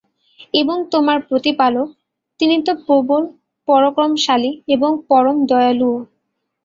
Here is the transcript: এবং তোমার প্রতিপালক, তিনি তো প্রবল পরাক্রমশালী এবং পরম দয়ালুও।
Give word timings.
এবং 0.53 0.77
তোমার 0.93 1.17
প্রতিপালক, 1.29 1.87
তিনি 2.39 2.55
তো 2.63 2.71
প্রবল 2.85 3.23
পরাক্রমশালী 3.67 4.51
এবং 4.75 4.91
পরম 5.09 5.37
দয়ালুও। 5.45 5.97